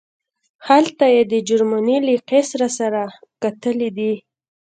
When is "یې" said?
1.15-1.23